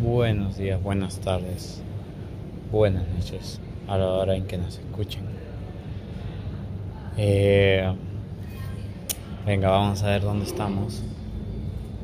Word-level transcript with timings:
Buenos 0.00 0.56
días, 0.56 0.82
buenas 0.82 1.18
tardes, 1.18 1.82
buenas 2.72 3.06
noches 3.08 3.60
a 3.86 3.98
la 3.98 4.08
hora 4.08 4.34
en 4.34 4.46
que 4.46 4.56
nos 4.56 4.78
escuchen. 4.78 5.24
Eh, 7.18 7.94
venga, 9.44 9.68
vamos 9.68 10.02
a 10.02 10.06
ver 10.08 10.22
dónde 10.22 10.46
estamos. 10.46 11.02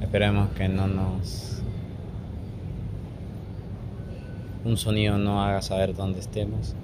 Esperemos 0.02 0.50
que 0.50 0.68
no 0.68 0.86
nos... 0.86 1.62
Un 4.66 4.76
sonido 4.76 5.16
no 5.16 5.42
haga 5.42 5.62
saber 5.62 5.96
dónde 5.96 6.20
estemos 6.20 6.74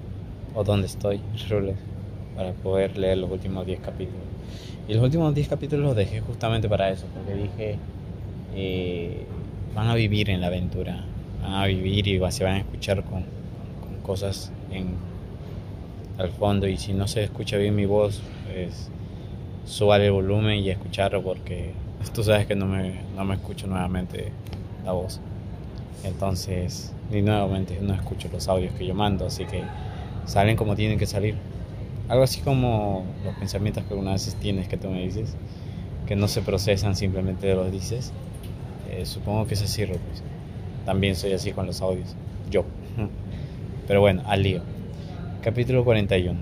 o 0.55 0.63
dónde 0.63 0.87
estoy, 0.87 1.21
Rules, 1.47 1.77
para 2.35 2.51
poder 2.53 2.97
leer 2.97 3.19
los 3.19 3.29
últimos 3.29 3.63
10 3.67 3.79
capítulos. 3.79 4.23
Y 4.87 4.95
los 4.95 5.03
últimos 5.03 5.35
10 5.35 5.49
capítulos 5.49 5.85
los 5.85 5.95
dejé 5.95 6.21
justamente 6.21 6.67
para 6.67 6.89
eso, 6.89 7.05
porque 7.13 7.43
dije... 7.43 7.77
Eh, 8.55 9.27
van 9.75 9.89
a 9.89 9.95
vivir 9.95 10.29
en 10.29 10.41
la 10.41 10.47
aventura, 10.47 11.03
van 11.41 11.53
a 11.53 11.65
vivir 11.67 12.07
y 12.07 12.19
se 12.31 12.43
van 12.43 12.53
a 12.53 12.57
escuchar 12.59 13.03
con, 13.03 13.25
cosas 14.01 14.51
en, 14.71 14.95
al 16.17 16.29
fondo 16.29 16.67
y 16.67 16.77
si 16.77 16.93
no 16.93 17.07
se 17.07 17.23
escucha 17.23 17.57
bien 17.57 17.75
mi 17.75 17.85
voz, 17.85 18.21
pues 18.45 18.89
suba 19.65 19.97
el 19.97 20.11
volumen 20.11 20.59
y 20.59 20.69
escucharlo 20.69 21.23
porque 21.23 21.71
tú 22.13 22.23
sabes 22.23 22.45
que 22.45 22.55
no 22.55 22.67
me, 22.67 23.01
no 23.15 23.25
me 23.25 23.35
escucho 23.35 23.67
nuevamente 23.67 24.31
la 24.85 24.93
voz. 24.93 25.19
Entonces, 26.03 26.93
ni 27.11 27.21
nuevamente 27.21 27.79
no 27.81 27.93
escucho 27.93 28.29
los 28.31 28.47
audios 28.47 28.73
que 28.75 28.85
yo 28.85 28.93
mando, 28.93 29.25
así 29.25 29.45
que 29.45 29.63
salen 30.25 30.55
como 30.55 30.75
tienen 30.75 30.99
que 30.99 31.07
salir. 31.07 31.35
Algo 32.07 32.23
así 32.23 32.41
como 32.41 33.03
los 33.25 33.35
pensamientos 33.35 33.83
que 33.83 33.89
algunas 33.89 34.13
veces 34.13 34.35
tienes 34.35 34.67
que 34.67 34.77
tú 34.77 34.89
me 34.89 35.01
dices, 35.01 35.35
que 36.05 36.15
no 36.15 36.27
se 36.27 36.41
procesan, 36.43 36.95
simplemente 36.95 37.53
los 37.55 37.71
dices. 37.71 38.13
Eh, 38.89 39.05
supongo 39.05 39.47
que 39.47 39.55
es 39.55 39.61
así, 39.61 39.85
pues. 39.85 39.99
También 40.85 41.15
soy 41.15 41.33
así 41.33 41.51
con 41.51 41.65
los 41.65 41.81
audios. 41.81 42.15
Yo. 42.51 42.65
Pero 43.87 44.01
bueno, 44.01 44.21
al 44.25 44.43
lío. 44.43 44.61
Capítulo 45.41 45.83
41. 45.83 46.39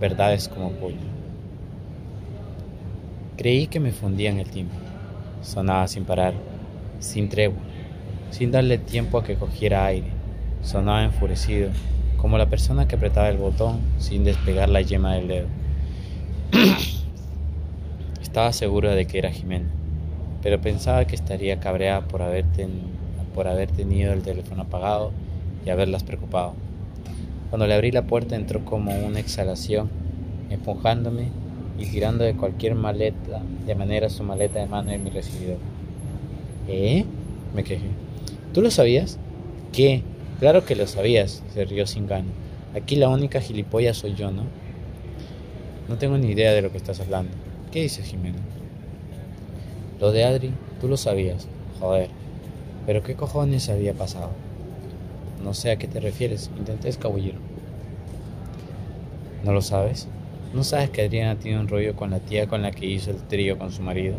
Verdades 0.00 0.48
como 0.48 0.70
pollo. 0.72 0.96
Creí 3.36 3.66
que 3.66 3.80
me 3.80 3.92
fundía 3.92 4.30
en 4.30 4.38
el 4.38 4.48
tiempo. 4.48 4.74
Sonaba 5.42 5.86
sin 5.88 6.04
parar, 6.04 6.34
sin 7.00 7.28
tregua, 7.28 7.58
sin 8.30 8.50
darle 8.50 8.78
tiempo 8.78 9.18
a 9.18 9.24
que 9.24 9.34
cogiera 9.34 9.84
aire. 9.84 10.08
Sonaba 10.62 11.04
enfurecido, 11.04 11.68
como 12.16 12.38
la 12.38 12.48
persona 12.48 12.88
que 12.88 12.96
apretaba 12.96 13.28
el 13.28 13.36
botón 13.36 13.80
sin 13.98 14.24
despegar 14.24 14.70
la 14.70 14.80
yema 14.80 15.14
del 15.14 15.28
dedo. 15.28 15.46
Estaba 18.22 18.52
seguro 18.52 18.90
de 18.90 19.06
que 19.06 19.18
era 19.18 19.30
Jimena 19.30 19.83
pero 20.44 20.60
pensaba 20.60 21.06
que 21.06 21.16
estaría 21.16 21.58
cabreada 21.58 22.02
por 22.02 22.20
haber, 22.20 22.44
por 23.34 23.48
haber 23.48 23.70
tenido 23.70 24.12
el 24.12 24.20
teléfono 24.20 24.64
apagado 24.64 25.10
y 25.64 25.70
haberlas 25.70 26.04
preocupado. 26.04 26.52
Cuando 27.48 27.66
le 27.66 27.72
abrí 27.72 27.90
la 27.92 28.02
puerta 28.02 28.36
entró 28.36 28.62
como 28.62 28.94
una 28.94 29.20
exhalación, 29.20 29.88
empujándome 30.50 31.28
y 31.78 31.86
tirando 31.86 32.24
de 32.24 32.36
cualquier 32.36 32.74
maleta, 32.74 33.40
de 33.64 33.74
manera 33.74 34.10
su 34.10 34.22
maleta 34.22 34.60
de 34.60 34.66
mano 34.66 34.90
en 34.90 35.02
mi 35.02 35.08
recibidor. 35.08 35.56
¿Eh? 36.68 37.06
Me 37.54 37.64
quejé. 37.64 37.86
¿Tú 38.52 38.60
lo 38.60 38.70
sabías? 38.70 39.18
¿Qué? 39.72 40.02
Claro 40.40 40.66
que 40.66 40.76
lo 40.76 40.86
sabías, 40.86 41.42
se 41.54 41.64
rió 41.64 41.86
sin 41.86 42.06
gana. 42.06 42.28
Aquí 42.74 42.96
la 42.96 43.08
única 43.08 43.40
gilipollas 43.40 43.96
soy 43.96 44.12
yo, 44.12 44.30
¿no? 44.30 44.42
No 45.88 45.96
tengo 45.96 46.18
ni 46.18 46.32
idea 46.32 46.52
de 46.52 46.60
lo 46.60 46.70
que 46.70 46.76
estás 46.76 47.00
hablando. 47.00 47.32
¿Qué 47.72 47.80
dices, 47.80 48.04
Jimena? 48.04 48.40
Lo 50.04 50.12
de 50.12 50.22
Adri, 50.22 50.52
tú 50.82 50.86
lo 50.86 50.98
sabías. 50.98 51.48
Joder. 51.80 52.10
Pero 52.84 53.02
qué 53.02 53.14
cojones 53.14 53.70
había 53.70 53.94
pasado. 53.94 54.32
No 55.42 55.54
sé 55.54 55.70
a 55.70 55.76
qué 55.76 55.88
te 55.88 55.98
refieres. 55.98 56.50
Intenté 56.58 56.90
escabullir. 56.90 57.36
¿No 59.44 59.54
lo 59.54 59.62
sabes? 59.62 60.06
¿No 60.52 60.62
sabes 60.62 60.90
que 60.90 61.06
Adriana 61.06 61.36
tiene 61.36 61.58
un 61.58 61.68
rollo 61.68 61.96
con 61.96 62.10
la 62.10 62.20
tía 62.20 62.46
con 62.46 62.60
la 62.60 62.70
que 62.70 62.84
hizo 62.84 63.12
el 63.12 63.16
trío 63.16 63.56
con 63.56 63.72
su 63.72 63.80
marido? 63.80 64.16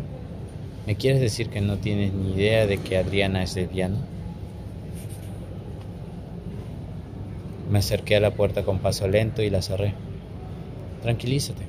¿Me 0.88 0.96
quieres 0.96 1.20
decir 1.20 1.50
que 1.50 1.60
no 1.60 1.76
tienes 1.76 2.12
ni 2.12 2.32
idea 2.32 2.66
de 2.66 2.78
que 2.78 2.98
Adriana 2.98 3.44
es 3.44 3.54
lesbiana? 3.54 3.98
Me 7.70 7.78
acerqué 7.78 8.16
a 8.16 8.20
la 8.20 8.32
puerta 8.32 8.64
con 8.64 8.80
paso 8.80 9.06
lento 9.06 9.40
y 9.40 9.50
la 9.50 9.62
cerré. 9.62 9.94
Tranquilízate. 11.02 11.62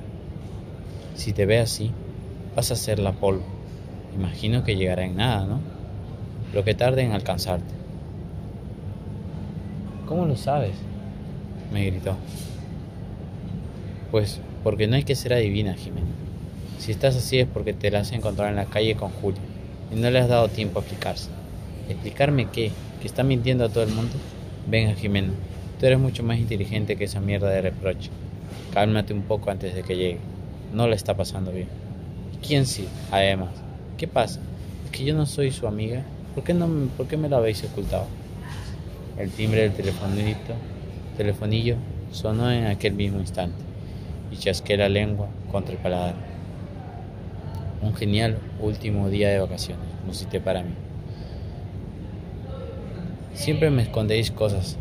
Si 1.14 1.32
te 1.32 1.46
ve 1.46 1.60
así, 1.60 1.92
vas 2.56 2.72
a 2.72 2.74
ser 2.74 2.98
la 2.98 3.12
polvo. 3.12 3.57
Imagino 4.14 4.64
que 4.64 4.76
llegará 4.76 5.04
en 5.04 5.16
nada, 5.16 5.46
¿no? 5.46 5.60
Lo 6.52 6.64
que 6.64 6.74
tarde 6.74 7.02
en 7.02 7.12
alcanzarte. 7.12 7.74
¿Cómo 10.06 10.24
lo 10.24 10.36
sabes? 10.36 10.74
me 11.72 11.84
gritó. 11.86 12.16
Pues 14.10 14.40
porque 14.64 14.86
no 14.86 14.96
hay 14.96 15.04
que 15.04 15.14
ser 15.14 15.34
adivina, 15.34 15.74
Jimena. 15.74 16.06
Si 16.78 16.92
estás 16.92 17.16
así 17.16 17.38
es 17.38 17.46
porque 17.46 17.72
te 17.72 17.90
la 17.90 18.00
has 18.00 18.12
encontrado 18.12 18.50
en 18.50 18.56
la 18.56 18.64
calle 18.64 18.94
con 18.94 19.10
Julia 19.10 19.40
y 19.92 19.96
no 19.98 20.10
le 20.10 20.18
has 20.18 20.28
dado 20.28 20.48
tiempo 20.48 20.78
a 20.78 20.82
explicarse. 20.82 21.28
¿Explicarme 21.88 22.48
qué? 22.50 22.70
¿Que 23.00 23.06
está 23.06 23.22
mintiendo 23.22 23.64
a 23.64 23.68
todo 23.68 23.84
el 23.84 23.90
mundo? 23.90 24.14
Venga, 24.66 24.94
Jimena, 24.94 25.32
tú 25.78 25.86
eres 25.86 25.98
mucho 25.98 26.22
más 26.22 26.38
inteligente 26.38 26.96
que 26.96 27.04
esa 27.04 27.20
mierda 27.20 27.48
de 27.50 27.62
reproche. 27.62 28.10
Cálmate 28.72 29.12
un 29.12 29.22
poco 29.22 29.50
antes 29.50 29.74
de 29.74 29.82
que 29.82 29.96
llegue. 29.96 30.18
No 30.72 30.86
le 30.86 30.94
está 30.94 31.16
pasando 31.16 31.50
bien. 31.50 31.68
¿Quién 32.46 32.66
sí? 32.66 32.86
Además. 33.10 33.67
¿Qué 33.98 34.06
pasa? 34.06 34.38
¿Es 34.84 34.92
que 34.92 35.04
yo 35.04 35.12
no 35.12 35.26
soy 35.26 35.50
su 35.50 35.66
amiga? 35.66 36.04
¿Por 36.36 36.44
qué, 36.44 36.54
no, 36.54 36.68
¿Por 36.96 37.08
qué 37.08 37.16
me 37.16 37.28
lo 37.28 37.36
habéis 37.36 37.64
ocultado? 37.64 38.06
El 39.18 39.28
timbre 39.30 39.62
del 39.62 39.72
telefonito, 39.72 40.54
telefonillo 41.16 41.74
sonó 42.12 42.48
en 42.52 42.66
aquel 42.66 42.92
mismo 42.92 43.18
instante 43.18 43.56
y 44.30 44.36
chasqué 44.36 44.76
la 44.76 44.88
lengua 44.88 45.26
contra 45.50 45.72
el 45.74 45.80
paladar. 45.80 46.14
Un 47.82 47.92
genial 47.96 48.38
último 48.60 49.08
día 49.08 49.30
de 49.30 49.40
vacaciones, 49.40 49.84
musité 50.06 50.38
para 50.38 50.62
mí. 50.62 50.74
Siempre 53.34 53.70
me 53.70 53.82
escondéis 53.82 54.30
cosas, 54.30 54.76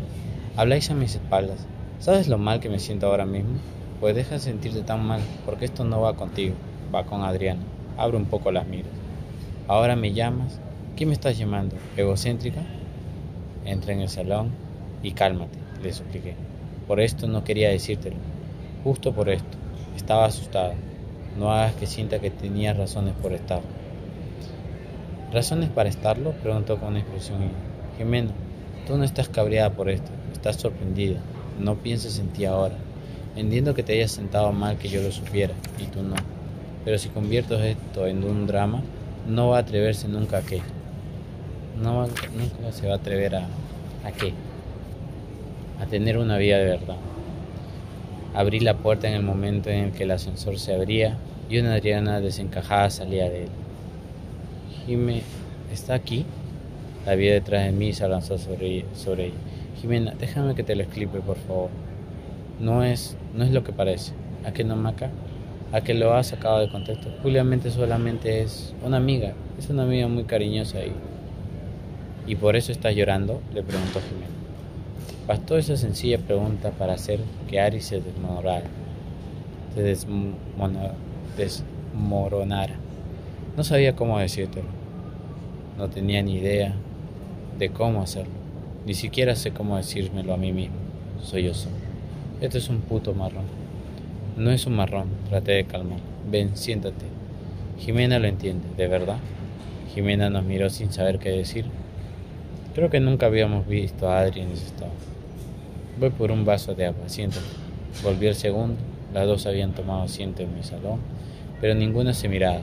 habláis 0.55 0.91
a 0.91 0.93
mis 0.93 1.15
espaldas. 1.15 1.65
¿Sabes 1.97 2.27
lo 2.27 2.37
mal 2.37 2.59
que 2.59 2.69
me 2.69 2.77
siento 2.77 3.07
ahora 3.07 3.25
mismo? 3.25 3.55
Pues 3.99 4.15
deja 4.15 4.35
de 4.35 4.41
sentirte 4.41 4.83
tan 4.83 5.03
mal, 5.03 5.21
porque 5.43 5.65
esto 5.65 5.83
no 5.83 6.01
va 6.01 6.15
contigo, 6.15 6.53
va 6.93 7.03
con 7.07 7.23
Adriana. 7.23 7.63
Abre 7.97 8.17
un 8.17 8.25
poco 8.25 8.51
las 8.51 8.67
miras. 8.67 9.06
Ahora 9.67 9.97
me 9.97 10.13
llamas. 10.13 10.61
¿Qué 10.95 11.05
me 11.05 11.11
estás 11.11 11.37
llamando? 11.37 11.75
¿Egocéntrica? 11.97 12.61
Entra 13.65 13.91
en 13.91 13.99
el 13.99 14.07
salón 14.07 14.51
y 15.03 15.11
cálmate, 15.11 15.59
le 15.83 15.91
supliqué. 15.91 16.35
Por 16.87 17.01
esto 17.01 17.27
no 17.27 17.43
quería 17.43 17.69
decírtelo. 17.69 18.15
Justo 18.85 19.13
por 19.13 19.27
esto. 19.27 19.57
Estaba 19.97 20.23
asustada. 20.23 20.73
No 21.37 21.51
hagas 21.51 21.75
que 21.75 21.85
sienta 21.85 22.19
que 22.19 22.29
tenía 22.29 22.73
razones 22.73 23.13
por 23.21 23.33
estar. 23.33 23.59
¿Razones 25.33 25.69
para 25.69 25.89
estarlo? 25.89 26.31
Preguntó 26.31 26.77
con 26.77 26.89
una 26.89 26.99
expresión. 26.99 27.39
Jimena, 27.97 28.31
tú 28.87 28.95
no 28.95 29.03
estás 29.03 29.27
cabreada 29.27 29.71
por 29.71 29.89
esto. 29.89 30.09
Estás 30.31 30.55
sorprendida. 30.55 31.19
No 31.59 31.75
pienses 31.75 32.19
en 32.19 32.29
ti 32.29 32.45
ahora. 32.45 32.75
Entiendo 33.35 33.73
que 33.73 33.83
te 33.83 33.93
hayas 33.93 34.11
sentado 34.11 34.53
mal 34.53 34.77
que 34.77 34.87
yo 34.87 35.01
lo 35.01 35.11
supiera 35.11 35.53
y 35.77 35.87
tú 35.87 36.03
no. 36.03 36.15
Pero 36.85 36.97
si 36.97 37.09
convierto 37.09 37.61
esto 37.61 38.07
en 38.07 38.23
un 38.23 38.47
drama, 38.47 38.81
no 39.27 39.49
va 39.49 39.57
a 39.57 39.59
atreverse 39.61 40.07
nunca 40.07 40.37
a 40.37 40.41
qué. 40.41 40.61
No, 41.81 42.07
nunca 42.07 42.71
se 42.71 42.87
va 42.87 42.93
a 42.93 42.97
atrever 42.97 43.35
a, 43.35 43.47
a 44.03 44.11
qué. 44.11 44.33
A 45.81 45.85
tener 45.85 46.17
una 46.17 46.37
vida 46.37 46.57
de 46.57 46.65
verdad. 46.65 46.95
Abrí 48.33 48.59
la 48.59 48.77
puerta 48.77 49.07
en 49.07 49.13
el 49.13 49.23
momento 49.23 49.69
en 49.69 49.91
que 49.91 50.03
el 50.03 50.11
ascensor 50.11 50.57
se 50.59 50.73
abría 50.73 51.17
y 51.49 51.59
una 51.59 51.73
Adriana 51.73 52.19
desencajada 52.19 52.89
salía 52.89 53.29
de 53.29 53.43
él. 53.43 53.49
Jimena, 54.85 55.21
¿está 55.71 55.93
aquí? 55.93 56.25
La 57.05 57.15
vi 57.15 57.27
detrás 57.27 57.65
de 57.65 57.71
mí 57.71 57.93
se 57.93 58.07
lanzó 58.07 58.37
sobre, 58.37 58.85
sobre 58.95 59.27
ella. 59.27 59.35
Jimena, 59.81 60.13
déjame 60.19 60.55
que 60.55 60.63
te 60.63 60.75
lo 60.75 60.83
explique, 60.83 61.19
por 61.19 61.37
favor. 61.37 61.69
No 62.59 62.83
es, 62.83 63.15
no 63.35 63.43
es 63.43 63.51
lo 63.51 63.63
que 63.63 63.71
parece. 63.71 64.13
¿A 64.45 64.51
qué 64.51 64.63
no, 64.63 64.75
Maca? 64.75 65.09
A 65.71 65.81
que 65.81 65.93
lo 65.93 66.13
ha 66.13 66.23
sacado 66.23 66.59
de 66.59 66.69
contexto. 66.69 67.09
Juliamente 67.21 67.71
solamente 67.71 68.41
es 68.41 68.73
una 68.83 68.97
amiga, 68.97 69.33
es 69.57 69.69
una 69.69 69.83
amiga 69.83 70.07
muy 70.07 70.23
cariñosa 70.23 70.79
y, 70.85 70.93
y 72.25 72.35
por 72.35 72.55
eso 72.55 72.71
está 72.71 72.91
llorando, 72.91 73.41
le 73.53 73.63
preguntó 73.63 73.99
Jimena. 73.99 74.27
Bastó 75.27 75.57
esa 75.57 75.75
sencilla 75.75 76.19
pregunta 76.19 76.71
para 76.71 76.93
hacer 76.93 77.19
que 77.49 77.59
Ari 77.59 77.81
se 77.81 77.99
desmoronara. 77.99 78.65
Se 79.75 79.81
desmoronara. 81.37 82.75
No 83.57 83.63
sabía 83.65 83.93
cómo 83.95 84.19
decírtelo. 84.19 84.69
No 85.77 85.89
tenía 85.89 86.21
ni 86.23 86.35
idea 86.35 86.73
de 87.59 87.69
cómo 87.69 88.01
hacerlo. 88.01 88.31
Ni 88.85 88.93
siquiera 88.93 89.35
sé 89.35 89.51
cómo 89.51 89.75
decírmelo 89.75 90.33
a 90.33 90.37
mí 90.37 90.53
mismo. 90.53 90.77
Soy 91.21 91.43
yo 91.43 91.53
solo. 91.53 91.75
Esto 92.39 92.57
es 92.57 92.69
un 92.69 92.79
puto 92.79 93.13
marrón. 93.13 93.66
No 94.37 94.51
es 94.51 94.67
un 94.67 94.75
marrón, 94.75 95.07
traté 95.29 95.53
de 95.53 95.65
calmar. 95.65 95.97
Ven, 96.29 96.55
siéntate. 96.55 97.07
Jimena 97.79 98.19
lo 98.19 98.27
entiende, 98.27 98.67
¿de 98.77 98.87
verdad? 98.87 99.17
Jimena 99.95 100.29
nos 100.29 100.43
miró 100.43 100.69
sin 100.69 100.91
saber 100.91 101.17
qué 101.17 101.31
decir. 101.31 101.65
Creo 102.75 102.91
que 102.91 102.99
nunca 102.99 103.25
habíamos 103.25 103.67
visto 103.67 104.07
a 104.07 104.19
Adri 104.19 104.41
en 104.41 104.51
ese 104.51 104.67
estado. 104.67 104.91
Voy 105.99 106.11
por 106.11 106.29
un 106.31 106.45
vaso 106.45 106.75
de 106.75 106.85
agua, 106.85 107.09
siéntate. 107.09 107.47
Volví 108.03 108.27
el 108.27 108.35
segundo, 108.35 108.75
las 109.11 109.25
dos 109.25 109.47
habían 109.47 109.73
tomado 109.73 110.03
asiento 110.03 110.43
en 110.43 110.55
mi 110.55 110.61
salón, 110.61 110.99
pero 111.59 111.73
ninguna 111.73 112.13
se 112.13 112.29
miraba. 112.29 112.61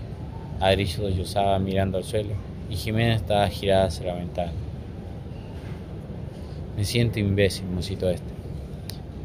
Adri 0.61 0.87
sollozaba 0.87 1.59
mirando 1.59 1.99
al 1.99 2.05
suelo 2.05 2.35
y 2.71 2.77
Jimena 2.77 3.17
estaba 3.17 3.49
girada 3.49 3.87
hacia 3.87 4.07
la 4.07 4.15
ventana. 4.15 4.53
Me 6.77 6.85
siento 6.85 7.19
imbécil, 7.19 7.67
mocito 7.67 8.09
este. 8.09 8.33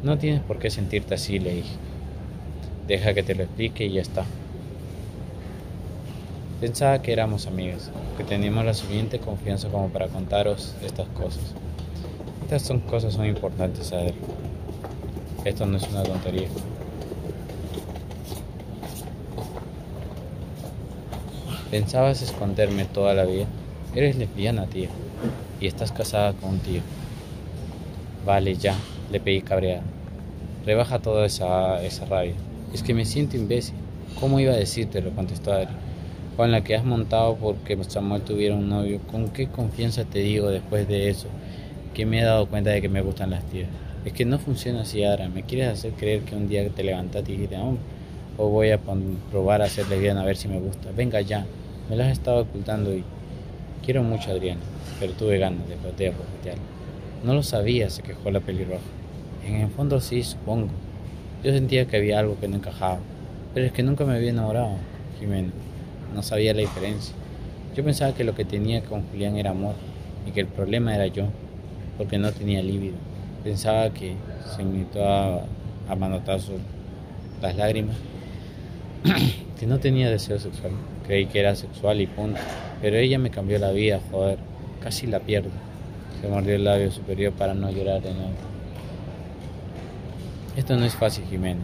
No 0.01 0.17
tienes 0.17 0.41
por 0.41 0.57
qué 0.57 0.71
sentirte 0.71 1.13
así, 1.13 1.37
le 1.37 1.53
dije. 1.53 1.88
Deja 2.89 3.13
que 3.13 3.21
te 3.21 3.35
lo 3.35 3.43
explique 3.43 3.85
y 3.85 3.93
ya 3.93 4.01
está. 4.01 4.25
Pensaba 6.59 7.03
que 7.03 7.13
éramos 7.13 7.45
amigas, 7.45 7.91
que 8.17 8.23
teníamos 8.23 8.65
la 8.65 8.73
suficiente 8.73 9.19
confianza 9.19 9.69
como 9.69 9.89
para 9.89 10.07
contaros 10.07 10.73
estas 10.83 11.07
cosas. 11.09 11.53
Estas 12.41 12.63
son 12.63 12.79
cosas 12.79 13.13
son 13.13 13.27
importantes, 13.27 13.93
Adri. 13.93 14.15
Esto 15.45 15.67
no 15.67 15.77
es 15.77 15.87
una 15.87 16.01
tontería. 16.01 16.47
¿Pensabas 21.69 22.23
esconderme 22.23 22.85
toda 22.85 23.13
la 23.13 23.25
vida? 23.25 23.45
Eres 23.93 24.15
lesbiana, 24.15 24.65
tía. 24.65 24.89
Y 25.61 25.67
estás 25.67 25.91
casada 25.91 26.33
con 26.33 26.49
un 26.49 26.59
tío. 26.59 26.81
Vale, 28.25 28.55
ya, 28.55 28.73
le 29.11 29.19
pedí 29.19 29.43
cabreada. 29.43 29.83
Rebaja 30.65 30.97
toda 30.97 31.27
esa, 31.27 31.83
esa 31.83 32.05
rabia. 32.05 32.33
Es 32.73 32.83
que 32.83 32.93
me 32.93 33.05
siento 33.05 33.37
imbécil. 33.37 33.75
¿Cómo 34.19 34.39
iba 34.39 34.53
a 34.53 34.57
decirte? 34.57 35.01
Lo 35.01 35.11
contestó 35.11 35.53
Adri 35.53 35.73
con 36.39 36.53
la 36.53 36.63
que 36.63 36.73
has 36.73 36.85
montado 36.85 37.35
porque 37.35 37.77
Samuel 37.83 38.21
tuviera 38.21 38.55
un 38.55 38.69
novio. 38.69 39.01
¿Con 39.11 39.27
qué 39.27 39.49
confianza 39.49 40.05
te 40.05 40.19
digo 40.19 40.47
después 40.47 40.87
de 40.87 41.09
eso 41.09 41.27
que 41.93 42.05
me 42.05 42.21
he 42.21 42.23
dado 42.23 42.47
cuenta 42.47 42.69
de 42.69 42.81
que 42.81 42.87
me 42.87 43.01
gustan 43.01 43.31
las 43.31 43.43
tías? 43.43 43.67
Es 44.05 44.13
que 44.13 44.23
no 44.23 44.39
funciona 44.39 44.83
así 44.83 45.03
ahora. 45.03 45.27
¿Me 45.27 45.43
quieres 45.43 45.67
hacer 45.67 45.91
creer 45.91 46.21
que 46.21 46.37
un 46.37 46.47
día 46.47 46.65
te 46.69 46.81
levantaste 46.81 47.33
y 47.33 47.35
dijiste, 47.35 47.57
oh, 47.57 47.75
o 48.37 48.47
voy 48.47 48.71
a 48.71 48.79
probar 49.29 49.61
a 49.61 49.65
hacerle 49.65 49.99
bien 49.99 50.17
a 50.17 50.23
ver 50.23 50.37
si 50.37 50.47
me 50.47 50.61
gusta? 50.61 50.91
Venga 50.95 51.19
ya, 51.19 51.45
me 51.89 51.97
lo 51.97 52.03
has 52.03 52.11
estado 52.13 52.43
ocultando 52.43 52.95
y 52.95 53.03
quiero 53.83 54.01
mucho 54.03 54.29
a 54.29 54.31
Adriana, 54.31 54.61
pero 54.97 55.11
tuve 55.11 55.39
ganas 55.39 55.67
de 55.67 55.75
de 55.75 56.13
No 57.25 57.33
lo 57.33 57.43
sabía, 57.43 57.89
se 57.89 58.01
quejó 58.01 58.31
la 58.31 58.39
pelirroja. 58.39 58.79
En 59.45 59.55
el 59.55 59.69
fondo 59.71 59.99
sí, 59.99 60.23
supongo. 60.23 60.69
Yo 61.43 61.51
sentía 61.53 61.85
que 61.85 61.97
había 61.97 62.19
algo 62.19 62.37
que 62.39 62.47
no 62.47 62.57
encajaba, 62.57 62.99
pero 63.53 63.65
es 63.65 63.71
que 63.71 63.83
nunca 63.83 64.05
me 64.05 64.15
había 64.15 64.29
enamorado, 64.31 64.75
Jimena 65.19 65.51
no 66.13 66.23
sabía 66.23 66.53
la 66.53 66.61
diferencia. 66.61 67.13
Yo 67.75 67.83
pensaba 67.83 68.13
que 68.13 68.23
lo 68.23 68.35
que 68.35 68.45
tenía 68.45 68.83
con 68.83 69.03
Julián 69.09 69.37
era 69.37 69.51
amor 69.51 69.75
y 70.27 70.31
que 70.31 70.41
el 70.41 70.47
problema 70.47 70.95
era 70.95 71.07
yo, 71.07 71.25
porque 71.97 72.17
no 72.17 72.31
tenía 72.31 72.61
líbido. 72.61 72.95
Pensaba 73.43 73.91
que 73.91 74.15
se 74.55 74.61
invitó 74.61 75.07
a, 75.07 75.45
a 75.87 75.95
manotazos 75.95 76.55
las 77.41 77.55
lágrimas, 77.55 77.95
que 79.59 79.67
no 79.67 79.79
tenía 79.79 80.09
deseo 80.09 80.39
sexual. 80.39 80.73
Creí 81.05 81.25
que 81.25 81.39
era 81.39 81.55
sexual 81.55 82.01
y 82.01 82.07
punto. 82.07 82.39
Pero 82.81 82.97
ella 82.97 83.17
me 83.17 83.29
cambió 83.29 83.57
la 83.59 83.71
vida, 83.71 83.99
joder. 84.11 84.37
Casi 84.81 85.07
la 85.07 85.19
pierdo. 85.19 85.49
Se 86.21 86.27
mordió 86.27 86.55
el 86.55 86.63
labio 86.63 86.91
superior 86.91 87.33
para 87.33 87.53
no 87.53 87.71
llorar 87.71 88.01
de 88.01 88.13
nuevo. 88.13 88.33
Esto 90.55 90.75
no 90.75 90.85
es 90.85 90.95
fácil, 90.95 91.25
Jimena. 91.29 91.61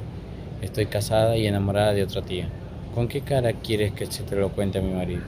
Estoy 0.62 0.86
casada 0.86 1.36
y 1.38 1.48
enamorada 1.48 1.94
de 1.94 2.04
otra 2.04 2.22
tía. 2.22 2.48
¿Con 2.94 3.08
qué 3.08 3.22
cara 3.22 3.52
quieres 3.54 3.92
que 3.94 4.06
se 4.06 4.24
te 4.24 4.36
lo 4.36 4.50
cuente 4.50 4.78
a 4.78 4.82
mi 4.82 4.94
marido? 4.94 5.22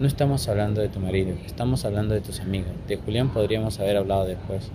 No 0.00 0.06
estamos 0.06 0.48
hablando 0.48 0.80
de 0.80 0.88
tu 0.88 0.98
marido, 0.98 1.36
estamos 1.44 1.84
hablando 1.84 2.14
de 2.14 2.22
tus 2.22 2.40
amigos. 2.40 2.72
De 2.88 2.96
Julián 2.96 3.28
podríamos 3.28 3.78
haber 3.78 3.98
hablado 3.98 4.24
después, 4.24 4.70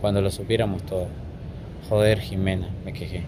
cuando 0.00 0.20
lo 0.20 0.30
supiéramos 0.30 0.82
todo. 0.82 1.06
Joder, 1.88 2.20
Jimena, 2.20 2.68
me 2.84 2.92
quejé. 2.92 3.22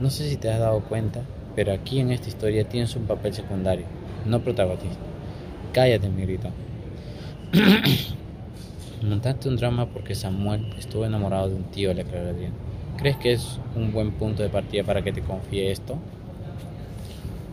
No 0.00 0.08
sé 0.08 0.30
si 0.30 0.36
te 0.36 0.48
has 0.48 0.60
dado 0.60 0.80
cuenta, 0.80 1.22
pero 1.54 1.72
aquí 1.72 1.98
en 1.98 2.12
esta 2.12 2.28
historia 2.28 2.68
tienes 2.68 2.96
un 2.96 3.06
papel 3.06 3.34
secundario, 3.34 3.86
no 4.24 4.40
protagonista. 4.40 4.98
Cállate, 5.72 6.08
mi 6.08 6.22
grito. 6.22 6.48
Montaste 9.02 9.48
un 9.48 9.56
drama 9.56 9.86
porque 9.86 10.14
Samuel 10.14 10.72
estuvo 10.78 11.04
enamorado 11.04 11.48
de 11.48 11.56
un 11.56 11.64
tío, 11.64 11.92
le 11.92 12.02
aclaró. 12.02 12.34
¿Crees 12.96 13.16
que 13.16 13.32
es 13.32 13.58
un 13.74 13.92
buen 13.92 14.12
punto 14.12 14.42
de 14.42 14.48
partida 14.48 14.84
para 14.84 15.02
que 15.02 15.12
te 15.12 15.22
confíe 15.22 15.72
esto? 15.72 15.98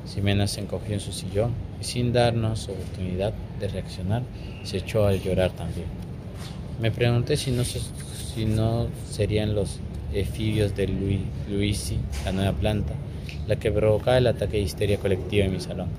Ximena 0.06 0.48
se 0.48 0.62
encogió 0.62 0.96
en 0.96 1.00
su 1.00 1.12
sillón 1.12 1.54
y 1.80 1.84
sin 1.84 2.12
darnos 2.14 2.68
oportunidad 2.68 3.34
de 3.60 3.68
reaccionar, 3.68 4.24
se 4.64 4.78
echó 4.78 5.06
a 5.06 5.14
llorar 5.14 5.52
también. 5.52 5.88
Me 6.82 6.92
pregunté 6.92 7.38
si 7.38 7.52
no, 7.52 7.64
si 7.64 8.46
no 8.46 8.88
serían 9.10 9.56
los 9.56 9.80
efibios 10.14 10.76
de 10.76 10.88
Luisi, 11.50 11.98
la 12.26 12.32
nueva 12.32 12.54
planta, 12.54 12.94
la 13.48 13.58
que 13.58 13.72
provocaba 13.72 14.18
el 14.18 14.28
ataque 14.28 14.58
de 14.58 14.64
histeria 14.64 14.98
colectiva 14.98 15.46
en 15.46 15.52
mi 15.52 15.60
salón. 15.60 15.90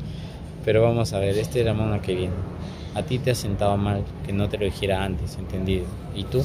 Pero 0.64 0.82
vamos 0.82 1.12
a 1.12 1.18
ver, 1.18 1.36
este 1.38 1.60
era 1.60 1.74
Mona 1.74 2.00
que 2.00 2.14
viene. 2.14 2.34
A 2.94 3.02
ti 3.02 3.18
te 3.18 3.30
ha 3.30 3.34
sentado 3.34 3.76
mal 3.76 4.04
que 4.24 4.32
no 4.32 4.48
te 4.48 4.58
lo 4.58 4.66
dijera 4.66 5.02
antes, 5.02 5.36
entendido. 5.38 5.86
¿Y 6.14 6.24
tú? 6.24 6.44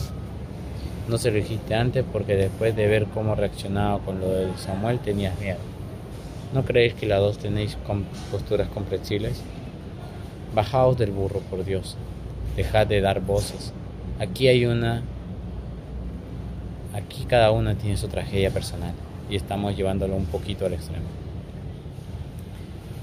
No 1.07 1.17
se 1.17 1.31
lo 1.31 1.37
dijiste 1.37 1.73
antes 1.73 2.03
porque 2.11 2.35
después 2.35 2.75
de 2.75 2.87
ver 2.87 3.05
cómo 3.05 3.33
reaccionaba 3.33 3.99
con 3.99 4.19
lo 4.19 4.29
de 4.29 4.47
Samuel 4.57 4.99
tenías 4.99 5.39
miedo. 5.39 5.59
¿No 6.53 6.65
creéis 6.65 6.93
que 6.93 7.05
las 7.05 7.19
dos 7.19 7.37
tenéis 7.37 7.77
posturas 8.31 8.67
comprensibles? 8.69 9.41
Bajaos 10.53 10.97
del 10.97 11.11
burro, 11.11 11.39
por 11.41 11.63
Dios. 11.63 11.95
Dejad 12.55 12.87
de 12.87 13.01
dar 13.01 13.21
voces. 13.21 13.73
Aquí 14.19 14.47
hay 14.47 14.65
una... 14.65 15.01
Aquí 16.93 17.25
cada 17.25 17.51
una 17.51 17.75
tiene 17.75 17.95
su 17.95 18.07
tragedia 18.07 18.49
personal 18.49 18.93
y 19.29 19.35
estamos 19.35 19.75
llevándolo 19.77 20.15
un 20.15 20.25
poquito 20.25 20.65
al 20.65 20.73
extremo. 20.73 21.05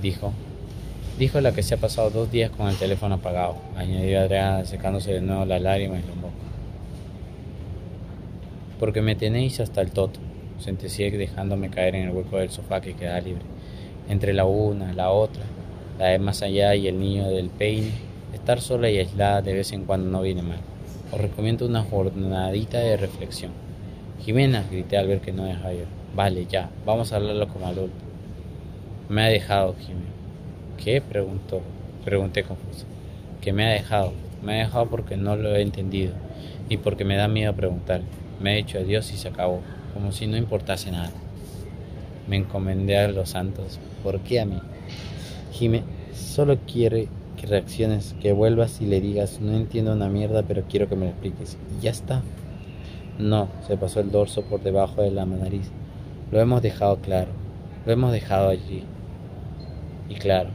Dijo. 0.02 0.32
Dijo 1.18 1.40
la 1.40 1.52
que 1.52 1.62
se 1.62 1.74
ha 1.74 1.78
pasado 1.78 2.10
dos 2.10 2.30
días 2.30 2.50
con 2.50 2.68
el 2.68 2.76
teléfono 2.76 3.14
apagado, 3.14 3.56
añadió 3.76 4.20
Adriana 4.20 4.64
secándose 4.64 5.12
de 5.12 5.20
nuevo 5.20 5.44
las 5.44 5.62
lágrimas 5.62 6.00
y 6.00 6.16
mocos. 6.16 6.23
Porque 8.78 9.02
me 9.02 9.14
tenéis 9.14 9.60
hasta 9.60 9.80
el 9.80 9.90
toto 9.90 10.20
sentencié 10.58 11.10
dejándome 11.10 11.70
caer 11.70 11.94
en 11.96 12.08
el 12.08 12.14
hueco 12.14 12.38
del 12.38 12.50
sofá 12.50 12.80
que 12.80 12.94
quedaba 12.94 13.20
libre. 13.20 13.42
Entre 14.08 14.32
la 14.32 14.44
una, 14.44 14.92
la 14.92 15.10
otra, 15.10 15.42
la 15.98 16.06
de 16.06 16.18
más 16.18 16.42
allá 16.42 16.74
y 16.74 16.88
el 16.88 16.98
niño 16.98 17.28
del 17.28 17.50
peine, 17.50 17.92
estar 18.32 18.60
sola 18.60 18.90
y 18.90 18.98
aislada 18.98 19.42
de 19.42 19.54
vez 19.54 19.72
en 19.72 19.84
cuando 19.84 20.10
no 20.10 20.22
viene 20.22 20.42
mal. 20.42 20.60
Os 21.12 21.20
recomiendo 21.20 21.66
una 21.66 21.82
jornadita 21.82 22.78
de 22.78 22.96
reflexión. 22.96 23.52
Jimena, 24.24 24.64
grité 24.70 24.96
al 24.96 25.08
ver 25.08 25.20
que 25.20 25.32
no 25.32 25.44
dejaba 25.44 25.72
yo. 25.72 25.84
Vale, 26.14 26.46
ya, 26.46 26.70
vamos 26.86 27.12
a 27.12 27.16
hablarlo 27.16 27.48
como 27.48 27.66
adulto. 27.66 27.96
Me 29.08 29.22
ha 29.22 29.28
dejado, 29.28 29.74
Jimena. 29.78 30.06
¿Qué? 30.82 31.00
preguntó. 31.00 31.60
Pregunté 32.04 32.42
confuso. 32.42 32.84
¿Qué 33.40 33.52
me 33.52 33.66
ha 33.66 33.70
dejado? 33.70 34.12
Me 34.42 34.54
ha 34.54 34.66
dejado 34.66 34.86
porque 34.86 35.16
no 35.16 35.36
lo 35.36 35.54
he 35.54 35.62
entendido 35.62 36.12
y 36.68 36.76
porque 36.78 37.04
me 37.04 37.16
da 37.16 37.28
miedo 37.28 37.54
preguntar. 37.54 38.02
Me 38.40 38.54
he 38.54 38.58
hecho 38.58 38.78
adiós 38.78 39.12
y 39.12 39.16
se 39.16 39.28
acabó 39.28 39.60
como 39.94 40.12
si 40.12 40.26
no 40.26 40.36
importase 40.36 40.90
nada. 40.90 41.12
Me 42.28 42.36
encomendé 42.36 42.98
a 42.98 43.08
los 43.08 43.30
santos. 43.30 43.78
¿Por 44.02 44.20
qué 44.20 44.40
a 44.40 44.46
mí? 44.46 44.60
Jime 45.52 45.84
solo 46.12 46.58
quiere 46.66 47.08
que 47.36 47.46
reacciones, 47.46 48.14
que 48.20 48.32
vuelvas 48.32 48.80
y 48.80 48.86
le 48.86 49.00
digas, 49.00 49.40
no 49.40 49.52
entiendo 49.52 49.92
una 49.92 50.08
mierda, 50.08 50.42
pero 50.42 50.64
quiero 50.68 50.88
que 50.88 50.96
me 50.96 51.06
lo 51.06 51.10
expliques. 51.12 51.56
Y 51.78 51.82
ya 51.82 51.90
está. 51.90 52.22
No, 53.18 53.48
se 53.66 53.76
pasó 53.76 54.00
el 54.00 54.10
dorso 54.10 54.42
por 54.42 54.62
debajo 54.62 55.02
de 55.02 55.10
la 55.10 55.24
nariz. 55.24 55.70
Lo 56.32 56.40
hemos 56.40 56.62
dejado 56.62 56.96
claro. 56.96 57.30
Lo 57.86 57.92
hemos 57.92 58.12
dejado 58.12 58.48
allí. 58.48 58.82
Y 60.08 60.14
claro, 60.16 60.50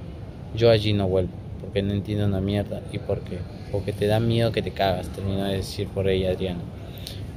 yo 0.55 0.69
allí 0.69 0.93
no 0.93 1.07
vuelvo, 1.07 1.31
porque 1.61 1.81
no 1.81 1.93
entiendo 1.93 2.25
una 2.25 2.41
mierda. 2.41 2.81
¿Y 2.91 2.99
por 2.99 3.21
qué? 3.21 3.39
Porque 3.71 3.93
te 3.93 4.07
da 4.07 4.19
miedo 4.19 4.51
que 4.51 4.61
te 4.61 4.71
cagas, 4.71 5.07
terminó 5.09 5.45
de 5.45 5.57
decir 5.57 5.87
por 5.87 6.09
ella 6.09 6.31
Adriana. 6.31 6.59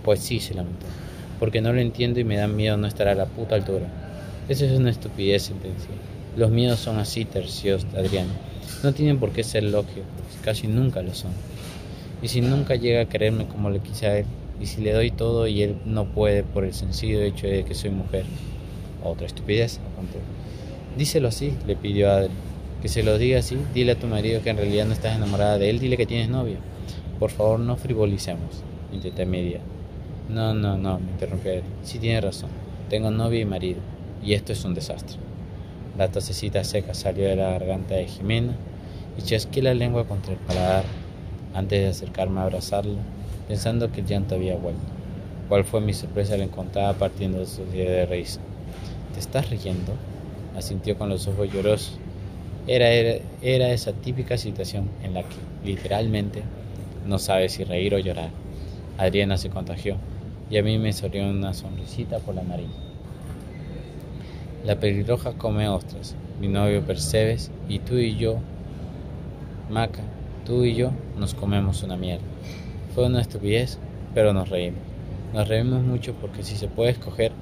Pues 0.04 0.20
sí, 0.20 0.40
se 0.40 0.54
lamentó 0.54 0.86
porque 1.42 1.60
no 1.60 1.72
lo 1.72 1.80
entiendo 1.80 2.20
y 2.20 2.24
me 2.24 2.36
da 2.36 2.46
miedo 2.46 2.76
no 2.76 2.86
estar 2.86 3.08
a 3.08 3.16
la 3.16 3.26
puta 3.26 3.56
altura. 3.56 3.88
Eso 4.48 4.64
es 4.64 4.78
una 4.78 4.90
estupidez, 4.90 5.42
sentencia. 5.42 5.90
Los 6.36 6.52
miedos 6.52 6.78
son 6.78 7.00
así, 7.00 7.24
tercios, 7.24 7.84
Adrián. 7.96 8.28
No 8.84 8.92
tienen 8.92 9.18
por 9.18 9.32
qué 9.32 9.42
ser 9.42 9.64
logios, 9.64 10.06
casi 10.44 10.68
nunca 10.68 11.02
lo 11.02 11.12
son. 11.14 11.32
Y 12.22 12.28
si 12.28 12.42
nunca 12.42 12.76
llega 12.76 13.00
a 13.00 13.06
quererme 13.06 13.48
como 13.48 13.70
le 13.70 13.80
quise 13.80 14.06
a 14.06 14.18
él, 14.18 14.26
y 14.60 14.66
si 14.66 14.82
le 14.82 14.92
doy 14.92 15.10
todo 15.10 15.48
y 15.48 15.62
él 15.64 15.78
no 15.84 16.04
puede 16.04 16.44
por 16.44 16.64
el 16.64 16.74
sencillo 16.74 17.20
hecho 17.20 17.48
de 17.48 17.64
que 17.64 17.74
soy 17.74 17.90
mujer, 17.90 18.24
otra 19.02 19.26
estupidez, 19.26 19.80
Díselo 20.96 21.26
así, 21.26 21.54
le 21.66 21.74
pidió 21.74 22.08
a 22.08 22.18
Adri. 22.18 22.30
Que 22.82 22.88
se 22.88 23.02
lo 23.02 23.18
diga 23.18 23.40
así, 23.40 23.58
dile 23.74 23.90
a 23.90 23.98
tu 23.98 24.06
marido 24.06 24.42
que 24.42 24.50
en 24.50 24.58
realidad 24.58 24.86
no 24.86 24.92
estás 24.92 25.16
enamorada 25.16 25.58
de 25.58 25.70
él, 25.70 25.80
dile 25.80 25.96
que 25.96 26.06
tienes 26.06 26.28
novia. 26.28 26.58
Por 27.18 27.32
favor, 27.32 27.58
no 27.58 27.76
frivolicemos, 27.76 28.62
intenté 28.92 29.26
mediar. 29.26 29.81
No, 30.28 30.54
no, 30.54 30.78
no, 30.78 30.98
me 30.98 31.10
interrumpió. 31.10 31.52
Sí 31.82 31.98
tiene 31.98 32.20
razón. 32.20 32.50
Tengo 32.88 33.10
novia 33.10 33.40
y 33.40 33.44
marido. 33.44 33.80
Y 34.24 34.34
esto 34.34 34.52
es 34.52 34.64
un 34.64 34.74
desastre. 34.74 35.18
La 35.98 36.08
tosecita 36.08 36.64
seca 36.64 36.94
salió 36.94 37.28
de 37.28 37.36
la 37.36 37.50
garganta 37.50 37.94
de 37.94 38.06
Jimena 38.06 38.54
y 39.18 39.22
chasqué 39.22 39.60
la 39.60 39.74
lengua 39.74 40.06
contra 40.06 40.32
el 40.32 40.38
paladar 40.38 40.84
antes 41.54 41.82
de 41.82 41.88
acercarme 41.88 42.40
a 42.40 42.44
abrazarla, 42.44 42.98
pensando 43.46 43.92
que 43.92 44.00
el 44.00 44.06
llanto 44.06 44.36
había 44.36 44.56
vuelto. 44.56 44.80
¿Cuál 45.48 45.64
fue 45.64 45.80
mi 45.80 45.92
sorpresa 45.92 46.34
al 46.34 46.40
encontrarla 46.40 46.98
partiendo 46.98 47.40
de 47.40 47.46
su 47.46 47.64
día 47.66 47.90
de 47.90 48.06
risa? 48.06 48.40
¿Te 49.12 49.20
estás 49.20 49.50
riendo? 49.50 49.92
Asintió 50.56 50.96
con 50.96 51.08
los 51.08 51.26
ojos 51.26 51.52
llorosos. 51.52 51.98
Era, 52.66 52.88
era, 52.88 53.22
era 53.42 53.70
esa 53.70 53.92
típica 53.92 54.38
situación 54.38 54.88
en 55.02 55.14
la 55.14 55.24
que, 55.24 55.36
literalmente, 55.64 56.42
no 57.06 57.18
sabes 57.18 57.52
si 57.52 57.64
reír 57.64 57.94
o 57.94 57.98
llorar. 57.98 58.30
Adriana 58.96 59.36
se 59.36 59.50
contagió 59.50 59.96
y 60.52 60.58
a 60.58 60.62
mí 60.62 60.76
me 60.76 60.92
salió 60.92 61.26
una 61.30 61.54
sonrisita 61.54 62.18
por 62.18 62.34
la 62.34 62.42
nariz. 62.42 62.68
La 64.66 64.78
pelirroja 64.78 65.32
come 65.32 65.66
ostras, 65.66 66.14
mi 66.42 66.48
novio 66.48 66.82
Percebes 66.82 67.50
y 67.70 67.78
tú 67.78 67.96
y 67.96 68.16
yo, 68.16 68.36
Maca, 69.70 70.02
tú 70.44 70.64
y 70.64 70.74
yo 70.74 70.90
nos 71.16 71.32
comemos 71.32 71.82
una 71.82 71.96
mierda. 71.96 72.26
Fue 72.94 73.06
una 73.06 73.22
estupidez, 73.22 73.78
pero 74.12 74.34
nos 74.34 74.50
reímos. 74.50 74.82
Nos 75.32 75.48
reímos 75.48 75.84
mucho 75.84 76.12
porque 76.20 76.42
si 76.42 76.54
se 76.54 76.68
puede 76.68 76.90
escoger, 76.90 77.32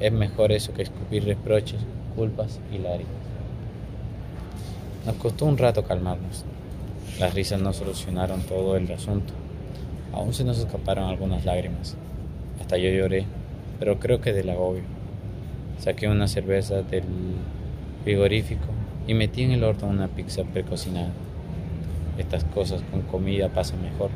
es 0.00 0.10
mejor 0.10 0.50
eso 0.50 0.74
que 0.74 0.82
escupir 0.82 1.26
reproches, 1.26 1.78
culpas 2.16 2.58
y 2.72 2.78
lágrimas. 2.78 3.12
Nos 5.06 5.14
costó 5.14 5.46
un 5.46 5.58
rato 5.58 5.84
calmarnos. 5.84 6.44
Las 7.20 7.34
risas 7.34 7.62
no 7.62 7.72
solucionaron 7.72 8.42
todo 8.42 8.76
el 8.76 8.90
asunto. 8.90 9.32
Aún 10.12 10.34
se 10.34 10.42
nos 10.42 10.58
escaparon 10.58 11.04
algunas 11.04 11.44
lágrimas. 11.44 11.96
Hasta 12.60 12.76
yo 12.76 12.90
lloré, 12.90 13.24
pero 13.78 13.98
creo 13.98 14.20
que 14.20 14.32
del 14.32 14.50
agobio. 14.50 14.82
Saqué 15.78 16.08
una 16.08 16.28
cerveza 16.28 16.82
del 16.82 17.04
frigorífico 18.04 18.66
y 19.06 19.14
metí 19.14 19.42
en 19.42 19.52
el 19.52 19.64
horno 19.64 19.88
una 19.88 20.08
pizza 20.08 20.42
precocinada. 20.44 21.10
Estas 22.18 22.44
cosas 22.44 22.82
con 22.90 23.02
comida 23.02 23.48
pasan 23.48 23.82
mejor. 23.82 24.10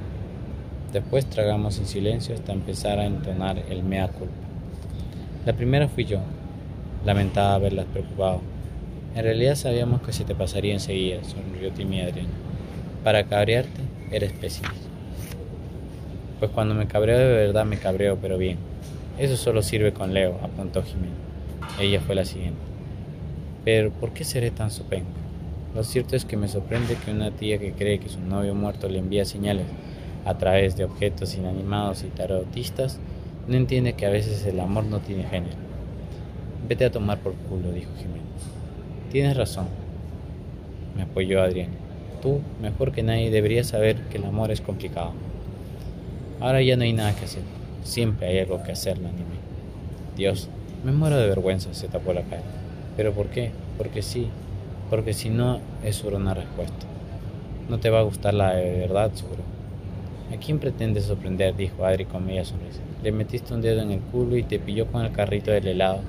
Después 0.92 1.24
tragamos 1.26 1.78
en 1.78 1.86
silencio 1.86 2.34
hasta 2.34 2.52
empezar 2.52 2.98
a 2.98 3.06
entonar 3.06 3.62
el 3.70 3.82
mea 3.82 4.08
culpa. 4.08 4.34
La 5.46 5.54
primera 5.54 5.88
fui 5.88 6.04
yo. 6.04 6.18
Lamentaba 7.04 7.58
verlas 7.58 7.86
preocupado. 7.86 8.40
En 9.14 9.24
realidad 9.24 9.54
sabíamos 9.54 10.02
que 10.02 10.12
se 10.12 10.24
te 10.24 10.34
pasaría 10.34 10.72
enseguida, 10.72 11.22
sonrió 11.24 11.70
Timmy 11.72 12.00
Adrián. 12.00 12.26
Para 13.04 13.24
cabrearte, 13.24 13.80
eres 14.10 14.32
pésimo. 14.32 14.68
Pues 16.42 16.50
cuando 16.50 16.74
me 16.74 16.88
cabreo 16.88 17.16
de 17.20 17.28
verdad 17.28 17.64
me 17.64 17.76
cabreo, 17.76 18.18
pero 18.20 18.36
bien. 18.36 18.58
Eso 19.16 19.36
solo 19.36 19.62
sirve 19.62 19.92
con 19.92 20.12
Leo, 20.12 20.40
apuntó 20.42 20.82
Jimena. 20.82 21.14
Ella 21.78 22.00
fue 22.00 22.16
la 22.16 22.24
siguiente. 22.24 22.58
Pero, 23.64 23.92
¿por 23.92 24.10
qué 24.10 24.24
seré 24.24 24.50
tan 24.50 24.72
sopenco? 24.72 25.06
Lo 25.72 25.84
cierto 25.84 26.16
es 26.16 26.24
que 26.24 26.36
me 26.36 26.48
sorprende 26.48 26.96
que 26.96 27.12
una 27.12 27.30
tía 27.30 27.58
que 27.58 27.74
cree 27.74 28.00
que 28.00 28.08
su 28.08 28.18
novio 28.18 28.56
muerto 28.56 28.88
le 28.88 28.98
envía 28.98 29.24
señales 29.24 29.66
a 30.24 30.36
través 30.36 30.76
de 30.76 30.82
objetos 30.82 31.36
inanimados 31.36 32.02
y 32.02 32.08
tarotistas 32.08 32.98
no 33.46 33.54
entiende 33.54 33.92
que 33.92 34.06
a 34.06 34.10
veces 34.10 34.44
el 34.44 34.58
amor 34.58 34.82
no 34.82 34.98
tiene 34.98 35.22
género. 35.22 35.54
Vete 36.68 36.86
a 36.86 36.90
tomar 36.90 37.18
por 37.18 37.34
culo, 37.34 37.70
dijo 37.70 37.92
Jimena. 37.98 38.26
Tienes 39.12 39.36
razón, 39.36 39.68
me 40.96 41.02
apoyó 41.02 41.40
Adrián. 41.40 41.70
Tú, 42.20 42.40
mejor 42.60 42.90
que 42.90 43.04
nadie, 43.04 43.30
deberías 43.30 43.68
saber 43.68 44.08
que 44.10 44.18
el 44.18 44.24
amor 44.24 44.50
es 44.50 44.60
complicado. 44.60 45.12
Ahora 46.42 46.60
ya 46.60 46.76
no 46.76 46.82
hay 46.82 46.92
nada 46.92 47.14
que 47.14 47.26
hacer. 47.26 47.44
Siempre 47.84 48.26
hay 48.26 48.40
algo 48.40 48.64
que 48.64 48.72
hacer, 48.72 48.98
la 48.98 49.10
anime. 49.10 49.36
Dios, 50.16 50.48
me 50.84 50.90
muero 50.90 51.16
de 51.16 51.28
vergüenza, 51.28 51.72
se 51.72 51.86
tapó 51.86 52.12
la 52.12 52.22
cara. 52.22 52.42
¿Pero 52.96 53.12
por 53.12 53.26
qué? 53.26 53.52
Porque 53.78 54.02
sí. 54.02 54.26
Porque 54.90 55.12
si 55.12 55.30
no, 55.30 55.60
es 55.84 55.94
solo 55.94 56.16
una 56.16 56.34
respuesta. 56.34 56.84
No 57.68 57.78
te 57.78 57.90
va 57.90 58.00
a 58.00 58.02
gustar 58.02 58.34
la 58.34 58.54
verdad, 58.54 59.12
seguro. 59.14 59.42
¿A 60.34 60.36
quién 60.38 60.58
pretendes 60.58 61.04
sorprender? 61.04 61.54
dijo 61.54 61.84
Adri 61.84 62.06
con 62.06 62.26
media 62.26 62.44
sonrisa. 62.44 62.80
Le 63.04 63.12
metiste 63.12 63.54
un 63.54 63.62
dedo 63.62 63.80
en 63.80 63.92
el 63.92 64.00
culo 64.00 64.36
y 64.36 64.42
te 64.42 64.58
pilló 64.58 64.88
con 64.88 65.04
el 65.04 65.12
carrito 65.12 65.52
del 65.52 65.68
helado 65.68 66.00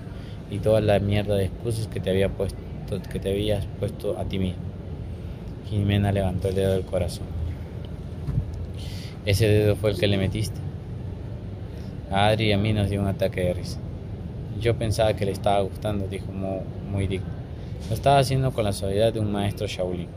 y 0.50 0.58
toda 0.58 0.82
la 0.82 0.98
mierda 0.98 1.36
de 1.36 1.46
excusas 1.46 1.86
que 1.86 2.00
te 2.00 2.10
había 2.10 2.30
puesto, 2.30 2.58
que 3.12 3.20
te 3.20 3.30
habías 3.30 3.68
puesto 3.80 4.18
a 4.18 4.26
ti 4.26 4.40
mismo. 4.40 4.64
Jimena 5.70 6.12
levantó 6.12 6.48
el 6.48 6.56
dedo 6.56 6.74
del 6.74 6.86
corazón. 6.86 7.43
Ese 9.26 9.48
dedo 9.48 9.78
fue 9.78 9.92
el 9.92 9.98
que 9.98 10.08
le 10.08 10.18
metiste. 10.18 10.60
A 12.12 12.28
Adri 12.28 12.50
y 12.50 12.52
a 12.52 12.58
mí 12.58 12.74
nos 12.74 12.90
dio 12.90 13.00
un 13.00 13.08
ataque 13.08 13.42
de 13.42 13.54
risa. 13.54 13.80
Yo 14.60 14.78
pensaba 14.78 15.14
que 15.14 15.26
le 15.26 15.32
estaba 15.32 15.62
gustando, 15.62 16.08
dijo 16.08 16.32
muy, 16.32 17.08
digno. 17.08 17.28
Lo 17.88 17.96
estaba 17.96 18.20
haciendo 18.20 18.52
con 18.52 18.66
la 18.66 18.74
suavidad 18.74 19.14
de 19.14 19.22
un 19.22 19.32
maestro 19.32 19.66
Shaolin. 19.66 20.10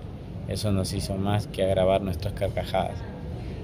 Eso 0.48 0.72
nos 0.72 0.92
hizo 0.92 1.16
más 1.16 1.46
que 1.46 1.62
agravar 1.62 2.02
nuestras 2.02 2.34
carcajadas. 2.34 2.96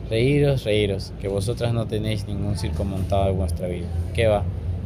Reíros, 0.08 0.64
reíros, 0.64 1.12
que 1.20 1.26
vosotras 1.26 1.74
no 1.74 1.86
tenéis 1.86 2.26
ningún 2.28 2.56
circo 2.56 2.84
montado 2.84 3.30
en 3.30 3.36
vuestra 3.36 3.66
vida. 3.66 3.86
¿Qué 4.14 4.28
va? 4.28 4.44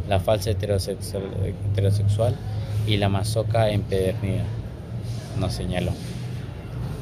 La 0.08 0.20
falsa 0.20 0.50
heterosexual, 0.50 1.24
heterosexual 1.72 2.34
y 2.86 2.96
la 2.96 3.10
masoca 3.10 3.68
empedernida. 3.68 4.44
Nos 5.38 5.52
señaló. 5.52 5.92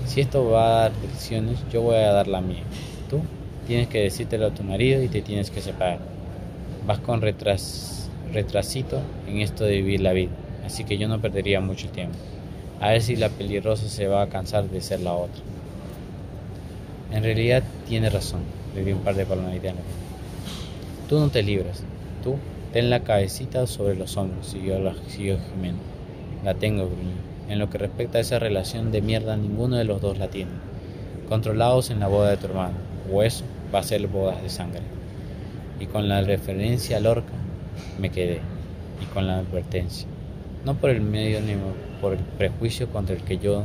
Si 0.07 0.21
esto 0.21 0.51
va 0.51 0.67
a 0.67 0.81
dar 0.81 0.93
lecciones, 1.03 1.59
yo 1.73 1.83
voy 1.83 1.97
a 1.97 2.13
dar 2.13 2.27
la 2.27 2.41
mía. 2.41 2.63
Tú 3.09 3.21
tienes 3.67 3.89
que 3.89 4.03
decírtelo 4.03 4.47
a 4.47 4.51
tu 4.51 4.63
marido 4.63 5.03
y 5.03 5.09
te 5.09 5.23
tienes 5.23 5.51
que 5.51 5.61
separar. 5.61 5.99
Vas 6.87 6.99
con 6.99 7.21
retras, 7.21 8.09
retrasito 8.33 9.01
en 9.29 9.41
esto 9.41 9.65
de 9.65 9.77
vivir 9.77 10.01
la 10.01 10.13
vida, 10.13 10.33
así 10.67 10.85
que 10.85 10.99
yo 10.99 11.09
no 11.09 11.21
perdería 11.21 11.61
mucho 11.61 11.89
tiempo. 11.89 12.17
A 12.81 12.91
ver 12.91 13.03
si 13.03 13.17
la 13.17 13.29
pelirrosa 13.29 13.89
se 13.89 14.07
va 14.07 14.23
a 14.23 14.29
cansar 14.29 14.69
de 14.69 14.81
ser 14.81 15.01
la 15.01 15.15
otra. 15.15 15.43
En 17.13 17.23
realidad 17.23 17.63
tiene 17.89 18.11
razón, 18.11 18.43
le 18.75 18.85
di 18.85 18.93
un 18.93 19.01
par 19.01 19.15
de 19.15 19.25
palmaditas 19.25 19.71
en 19.71 19.77
la 19.77 19.83
Tú 21.09 21.19
no 21.19 21.29
te 21.29 21.43
libras, 21.43 21.83
tú 22.23 22.37
ten 22.73 22.91
la 22.91 23.01
cabecita 23.01 23.67
sobre 23.67 23.95
los 23.95 24.17
hombros, 24.17 24.49
siguió, 24.49 24.81
la, 24.81 24.95
siguió 25.07 25.39
Jimena. 25.39 25.79
La 26.45 26.55
tengo, 26.55 26.89
En 27.49 27.59
lo 27.59 27.71
que 27.71 27.79
respecta 27.79 28.19
a 28.19 28.21
esa 28.21 28.39
relación 28.39 28.91
de 28.91 29.01
mierda, 29.01 29.37
ninguno 29.37 29.77
de 29.77 29.85
los 29.85 30.01
dos 30.01 30.19
la 30.19 30.29
tiene. 30.29 30.51
Controlados 31.29 31.91
en 31.91 32.01
la 32.01 32.09
boda 32.09 32.31
de 32.31 32.37
tu 32.37 32.47
hermano, 32.47 32.75
o 33.13 33.23
eso 33.23 33.45
va 33.75 33.81
a 33.81 33.83
ser 33.83 34.07
bodas 34.07 34.43
de 34.43 34.49
sangre. 34.49 34.83
Y 35.81 35.87
con 35.87 36.09
la 36.09 36.21
referencia 36.23 36.99
a 36.99 37.01
Lorca 37.01 37.33
me 38.01 38.11
quedé, 38.11 38.41
y 39.03 39.07
con 39.13 39.27
la 39.27 39.39
advertencia, 39.39 40.07
no 40.65 40.75
por 40.75 40.91
el 40.91 41.01
medio 41.01 41.41
ni 41.41 41.55
por 42.01 42.15
el 42.15 42.21
prejuicio 42.21 42.89
contra 42.89 43.17
el 43.17 43.23
que 43.23 43.39
yo 43.39 43.65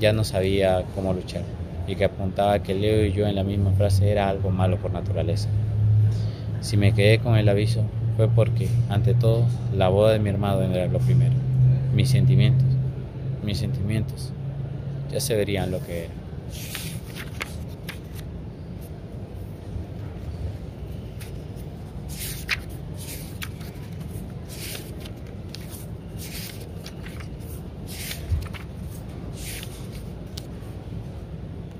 ya 0.00 0.12
no 0.12 0.24
sabía 0.24 0.84
cómo 0.94 1.12
luchar, 1.12 1.42
y 1.86 1.96
que 1.96 2.04
apuntaba 2.04 2.62
que 2.62 2.74
Leo 2.74 3.04
y 3.04 3.12
yo 3.12 3.26
en 3.26 3.36
la 3.36 3.44
misma 3.44 3.72
frase 3.72 4.10
era 4.10 4.28
algo 4.28 4.50
malo 4.50 4.78
por 4.78 4.92
naturaleza. 4.92 5.48
Si 6.60 6.76
me 6.76 6.92
quedé 6.92 7.18
con 7.18 7.36
el 7.36 7.48
aviso 7.48 7.84
fue 8.16 8.28
porque, 8.28 8.68
ante 8.88 9.14
todo, 9.14 9.46
la 9.74 9.88
boda 9.88 10.12
de 10.12 10.18
mi 10.18 10.28
hermano 10.28 10.62
era 10.62 10.86
lo 10.86 10.98
primero. 10.98 11.32
Mis 11.94 12.10
sentimientos, 12.10 12.66
mis 13.44 13.58
sentimientos, 13.58 14.32
ya 15.10 15.20
se 15.20 15.36
verían 15.36 15.70
lo 15.70 15.84
que 15.84 16.04
era. 16.04 16.12